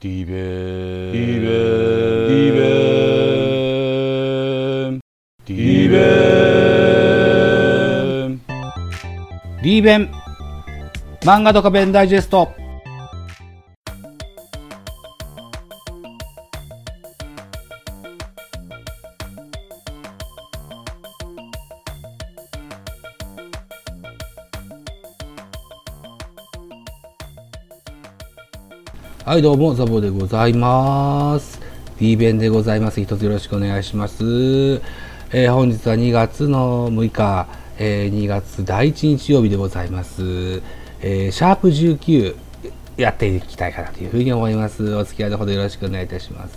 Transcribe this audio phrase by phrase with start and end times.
[0.00, 1.48] ディベディベ
[2.26, 2.60] ディベ
[5.44, 5.98] ディベ
[9.62, 10.10] リーベン
[11.20, 12.48] 漫画ドカベンダイジェスト
[29.24, 31.60] はいどうもザボでございます。
[31.98, 33.02] D 弁でございます。
[33.02, 34.24] 一つよろしくお願いします。
[34.24, 37.46] えー本日は2月の6日、
[37.78, 40.62] えー2月第1日曜日でございます。
[41.02, 42.34] えーシャープ19
[42.96, 44.94] やっていきたいかなというふうに思います。
[44.94, 46.56] お付き合いのほどよろしくお願いいたします。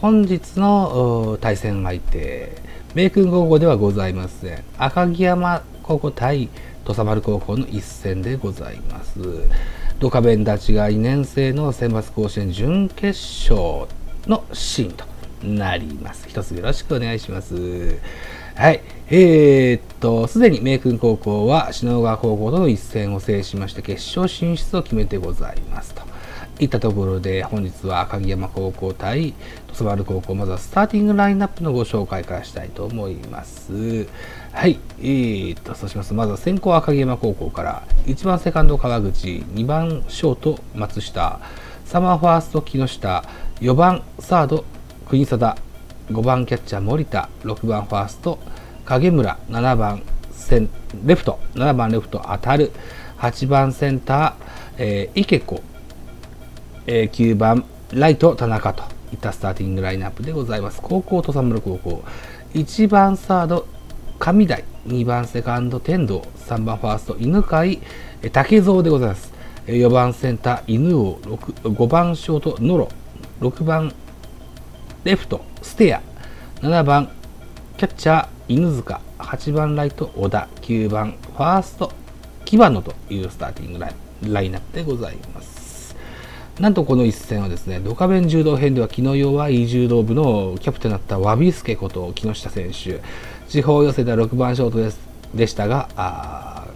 [0.00, 2.52] 本日の対戦相手、
[2.94, 4.62] 名君高校ではございません。
[4.78, 6.48] 赤城山高校対
[6.84, 9.18] 土佐丸高校の一戦でございます。
[10.00, 13.20] ドカベンたちが2年生の選抜甲子園準決
[13.52, 13.86] 勝
[14.26, 15.04] のシーンと
[15.42, 16.26] なります。
[16.26, 17.98] 一つよろしくお願いします。
[18.54, 18.80] はい。
[19.10, 26.09] えー、っと、すでに名君高校は篠川高校との一戦を制しまして決勝進出を決めてございますと。
[26.60, 29.32] いったところで本日は赤城山高校対
[29.66, 34.06] 土佐丸高校まずはスターティングラインナップのご紹介からしたいと思います。
[34.52, 41.40] はいえー、とそうしますまずは先行赤城山高校から1番セカンド川口2番ショート松下
[41.86, 43.24] 3番ファースト木下
[43.60, 44.64] 4番サード
[45.08, 45.56] 国貞
[46.10, 48.38] 5番キャッチャー森田6番ファースト
[48.84, 50.68] 影村7番セン
[51.04, 52.72] レフト7番レフト当たる
[53.18, 55.62] 8番センター、えー池子
[56.92, 60.80] えー9番ライト田中といったスターティングラインナップでございます。
[60.82, 62.02] 高校土佐村高校。
[62.54, 63.68] 1番サード
[64.18, 64.64] 上台。
[64.88, 66.26] 2番セカンド天童。
[66.48, 67.64] 3番ファースト犬飼。
[68.22, 69.32] えー竹蔵でございます。
[69.66, 71.14] 4番センター犬王。
[71.18, 72.88] 5番ショートノロ
[73.40, 73.94] 6番
[75.04, 76.02] レフトステア。
[76.56, 77.08] 7番
[77.76, 79.00] キャッチャー犬塚。
[79.18, 80.48] 8番ライト小田。
[80.62, 81.92] 9番ファースト
[82.44, 83.94] 木花野というスターティングライ
[84.26, 85.59] ンラインナップでございます。
[86.60, 93.00] なんとこの一戦はですね、ドカベン柔道編では気の弱い柔道部のキャプテンだったワビスケこと木下選手、
[93.48, 95.00] 地方予選では6番ショートです
[95.34, 96.66] でしたが、あ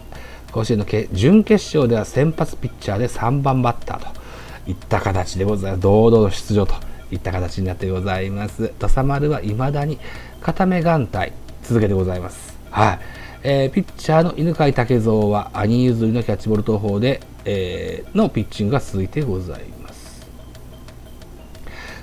[0.51, 5.83] 甲子園のけ準決勝では先発ピッチャーで3番バッターといった形でございます。
[5.83, 6.73] 堂々の出場と
[7.11, 8.69] いった形になってございます。
[8.79, 9.99] 土佐丸は未だに
[10.41, 11.31] 固め眼帯
[11.61, 12.57] 続けてございます。
[12.71, 12.99] はい。
[13.43, 20.27] えーピッチャーの犬飼武蔵は兄譲りのキャッチボール投法で、えーのピッチングが続いてございます。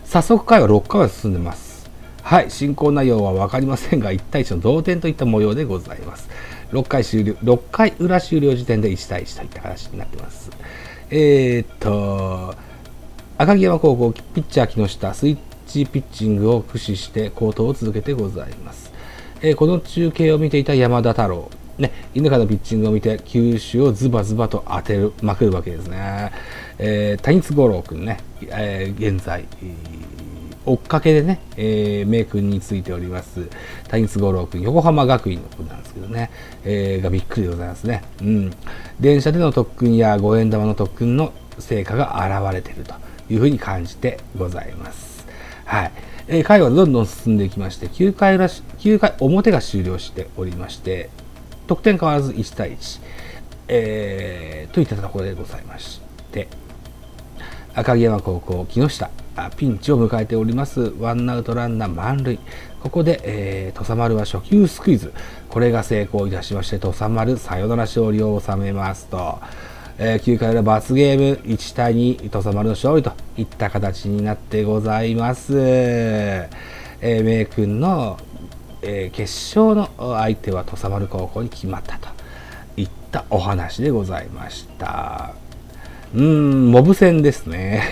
[0.04, 1.91] 早速回は6回は進んでます。
[2.22, 6.28] はい、進行内容は分かりませんが、1対1の同点といった模様でございます。
[6.70, 10.50] 6回終了、6回裏終了時点で1対1といった形になってます。
[11.10, 12.54] えー、っと、
[13.38, 18.92] 赤城山高校ピッチャー木下スイッチピッチングを駆使して好投を続けてございます、
[19.41, 26.33] えこの中継を見ていた山田太郎ね、犬飼のピッチングを見て球種をズバズバと当てるまくるわけですね、
[26.78, 30.12] えー谷津五郎君ね、えー現在、えー
[30.65, 33.49] 追っかけでね、えー、名君についております
[33.88, 36.31] 谷津五郎君横浜学院の子なんですけどね、
[36.65, 38.53] えーがびっくりでございますね、うん、
[39.00, 42.94] 電車での特訓や五円玉の特訓の成果が現れていると
[43.28, 45.27] いうふうに感じてございます。
[45.65, 45.93] はい、
[46.28, 51.11] えー回はどんどん進んでいきまして9回裏9回表が終了しておりまして
[51.72, 53.00] 得点変わらず1対1、
[53.69, 56.00] えーといったところでございまし
[56.31, 56.49] て。
[57.75, 59.10] 赤城山高校木下。
[59.34, 60.93] あピンチを迎えております。
[61.00, 62.38] ワンアウトランナー満塁。
[62.82, 65.15] ここで、えー、土佐丸は初球スクイズ。
[65.49, 69.38] これが成功いたしまして土佐丸サヨナラ勝利を収めますと、
[69.97, 71.41] えー9回裏罰ゲーム。
[71.44, 78.19] 1対2土佐丸の勝利といった形になってございます、えー、名君の、
[78.82, 82.09] えー決勝の相手は土佐丸高校に決まったと
[82.76, 85.34] いったお話でございました
[86.15, 87.82] うーん、モブ戦ですね。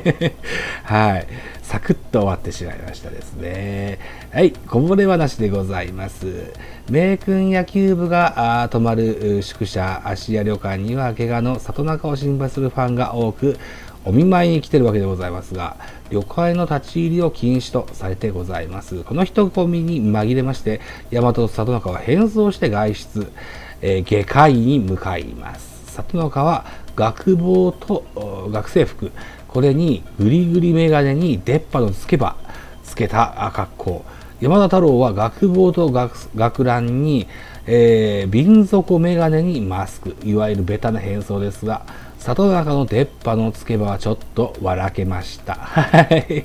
[0.84, 1.26] はい。
[1.62, 3.98] サクッと終わってしまいましたですね。
[4.32, 4.52] はい。
[4.52, 6.52] こぼれ話でございます。
[6.90, 13.56] 名君野球部が泊まる宿舎、芦屋旅館には怪我の里中を心配するファンが多く、
[14.04, 15.76] お見舞いに来てるわけでございますが、
[16.10, 19.04] 旅館への立ち入りを禁止とされてございます。
[19.04, 23.32] この人混みに紛れまして、大和と里中は変装して外出、
[23.80, 25.92] えー外科医に向かいます。
[25.94, 26.64] 里中は
[26.96, 28.04] 学帽と
[28.50, 29.12] 学生服
[29.46, 32.36] これにグリグリメガネに出っ歯のつけ歯
[32.84, 34.04] つけた格好
[34.40, 37.26] 山田太郎は学帽と学学ランに、
[37.70, 41.84] えー瓶底メガネにマスクいわゆるベタな変装ですが
[42.18, 45.54] 里中の出っ歯のつけ歯はちょっと笑けました。
[45.54, 46.44] はい。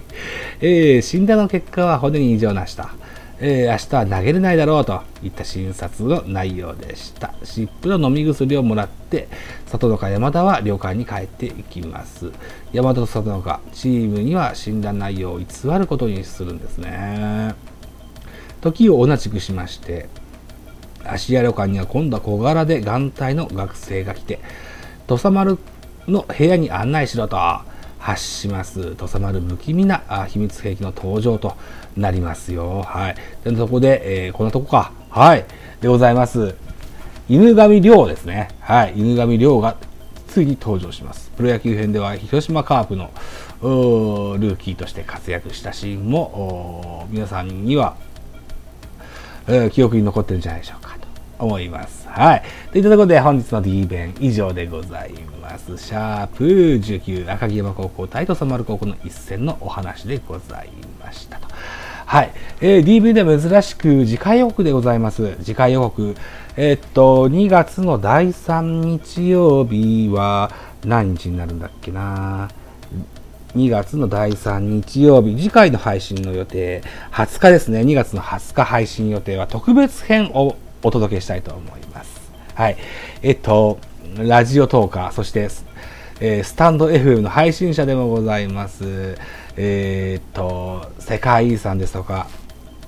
[0.62, 2.84] えー、診断の結果は骨に異常なしと。
[3.40, 7.34] えー、明日は投げれないだろうといった診察の内容でした。
[7.44, 9.28] 湿布の飲み薬をもらって、
[9.66, 12.32] 里中山田は旅館に帰っていきます。
[12.72, 15.46] 山田と里中、チームには診断内容を偽
[15.78, 17.56] ることにするんですね。
[18.62, 20.08] 時を同じくしまして、
[21.06, 24.40] 芦屋旅館には今度は小柄で眼帯の学生が来て、
[25.08, 25.58] 土佐丸
[26.08, 27.38] の部屋に案内しろと
[28.00, 28.96] 発します。
[28.96, 31.56] 土佐丸不気味な秘密兵器の登場と
[31.96, 32.82] なりますよ。
[32.82, 33.16] はい。
[33.44, 34.92] でそこで、えー、こんなとこか。
[35.10, 35.46] はい。
[35.82, 36.56] でございます。
[37.30, 38.50] 犬神亮ですね。
[38.60, 38.94] はい。
[38.96, 39.78] 犬神亮が
[40.28, 41.32] ついに登場します。
[41.38, 43.12] プロ野球編では広島カープの
[43.62, 47.96] ルーキーとして活躍したシーンも皆さんには、
[49.48, 50.93] えー、記憶に残ってるんじゃないでしょうか。
[51.40, 52.08] 思います。
[52.08, 52.44] はい。
[52.72, 55.78] といったところで本日の D 弁以上でございます。
[55.78, 60.70] シャープ19赤城山高校対土佐丸高校の一戦のお話でござい
[61.00, 61.48] ましたと。
[62.06, 62.32] はい。
[62.62, 65.36] えー、DV では珍しく次回予告でございます。
[65.42, 66.16] 次回予告。
[66.56, 70.52] えー、っと、2月の第3日曜日は
[70.86, 72.50] 何日になるんだっけな
[73.56, 76.82] 2月の第3日曜日、次回の配信の予定、
[77.12, 82.32] 20日ですね、2月の20日配信予定は特別編をお届けしたいと思います。
[82.54, 82.78] はい。
[83.22, 83.80] えっと、
[84.18, 85.50] ラジオトーカー、そして、
[86.20, 89.18] えー、スタンド FM の配信者でもございます。
[89.58, 92.28] えー、っと、世界遺産ですとか、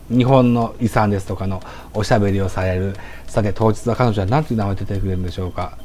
[0.09, 1.61] 日本の遺産ですとかの
[1.93, 2.95] おしゃべりをされる。
[3.27, 5.77] さて、当日は彼女は何ていう名前出てくれるんでしょうか。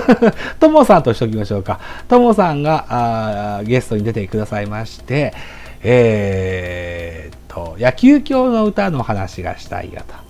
[0.58, 1.78] ともさんとしときましょうか。
[2.08, 5.34] ともさんがあゲストに出てくださいまして、
[5.82, 10.25] えー、っと、野球教の歌の話がしたいよと。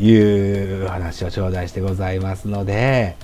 [0.00, 3.16] い、いう話を頂戴してございますので、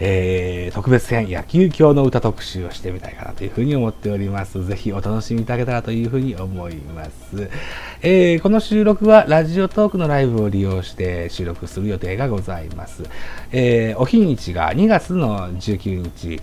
[0.00, 4.64] えー、特別編野球教の歌特集をしてみたいかなというふうに思っております。
[4.64, 7.50] ぜひお楽しみいただけたらというふうに思います。
[8.02, 13.02] えー、この収録はラジオトークのライブを利用して収録する予定がございます。
[13.50, 16.40] えー、お日にちが2月の19日、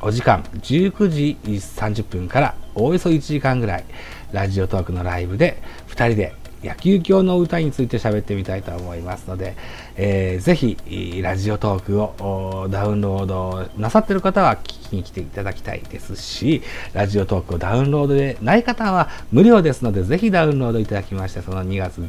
[0.00, 3.84] お時間19時30分からおおよそ1時間ぐらい、
[4.32, 9.56] ラジオトークのライブで2人で野球教の歌について喋ってみたいと思いますので、
[9.96, 16.62] えー、ぜひラジオトークをダウンロードなさってる方は聞きに来ていただきたいですし
[16.92, 22.00] ラジオトークをダウンロードでない方は無料ですのでぜひダウンロードいただきましてその2月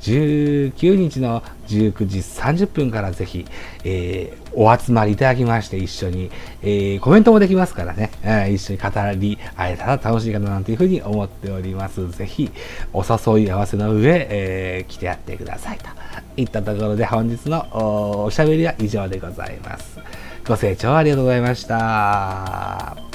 [0.00, 3.46] 19日の19時30分からぜひ、
[3.84, 6.30] えー、お集まりいただきまして一緒に、
[6.62, 8.88] えー、コメントもできますからね、えー、一緒に語
[9.20, 12.10] り合えたら楽しいかななんていうふうに思っております。
[12.10, 12.50] ぜひ
[12.92, 15.84] お誘い合わせの上、えー、来てやってくださいと
[16.36, 19.98] いったところで本日のおしゃべりは以上でございます。
[20.46, 23.09] ご清聴ありがとうございました。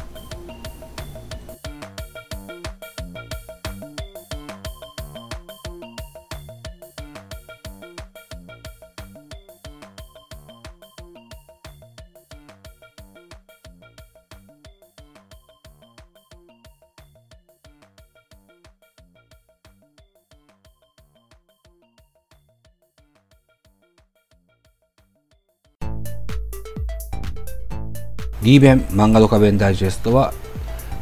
[28.45, 30.31] リーベン漫画ドカベンダイジェストは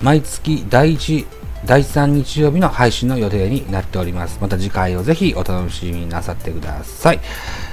[0.01, 1.25] 毎月第1、
[1.65, 4.38] 第3日曜日の配信の予定になっております。
[4.39, 7.20] また次回をぜひお楽しみなさってください。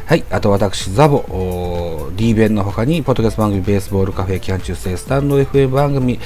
[0.07, 0.25] はい。
[0.29, 6.19] あと私、ザボ、D 弁の他に、ポッドキャスト番組、ベースボールカフェ、キャン中世、スタンド FM 番組、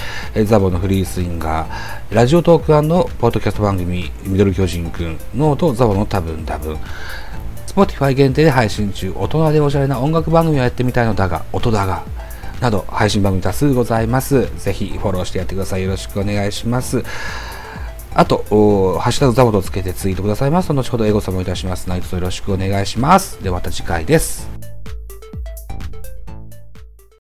[0.47, 2.67] ザボのフリースインガー、ラジオトーク
[3.19, 6.79] ポッドキャスト番組、ミドル巨人くん、ノート、ザボの多分多分、
[7.67, 12.05] Spotify 限定で配信中、大人でおしゃれな音楽番組をやってみたいのだが、音だが、
[12.61, 14.49] など配信番組多数ございます。
[14.59, 15.83] ぜひフォローしてやってください。
[15.83, 17.03] よろしくお願いします。
[18.15, 18.45] あと、
[19.01, 21.89] ハッシュタグザボとつけてツイートくださいますと、後ほどエゴサもいたします。
[21.89, 23.43] 何卒よろしくお願いします。
[23.43, 24.54] ではまた次回です。